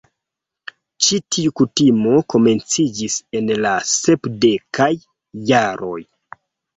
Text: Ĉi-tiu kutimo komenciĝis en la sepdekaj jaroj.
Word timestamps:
Ĉi-tiu 1.07 1.51
kutimo 1.59 2.13
komenciĝis 2.33 3.17
en 3.41 3.51
la 3.65 3.73
sepdekaj 3.91 4.89
jaroj. 5.51 5.99